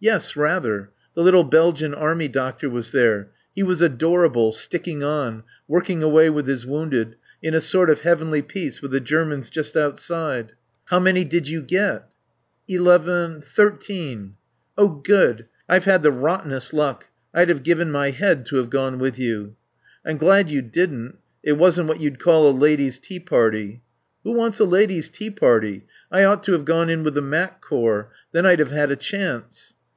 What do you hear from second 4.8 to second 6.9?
on, working away with his